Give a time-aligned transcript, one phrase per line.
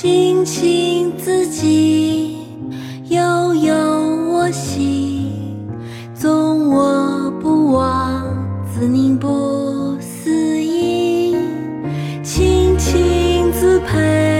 [0.00, 2.30] 青青子衿
[3.08, 3.74] 悠悠
[4.30, 5.32] 我心
[6.14, 8.22] 纵我不往
[8.72, 11.36] 子宁不嗣音
[12.22, 14.37] 青青子佩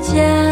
[0.00, 0.49] 见。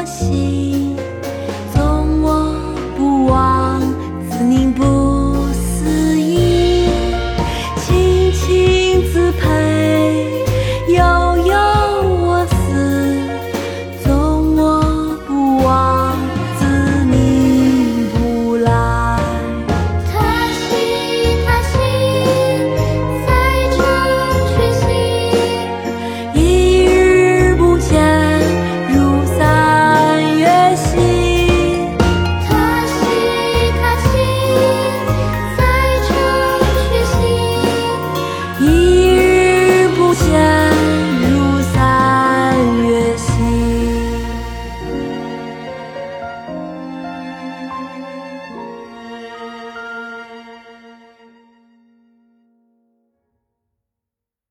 [0.00, 0.94] 我心
[1.74, 2.54] 纵我
[2.96, 3.80] 不往
[4.30, 4.84] 子宁不
[5.52, 6.88] 嗣音
[7.74, 9.32] 自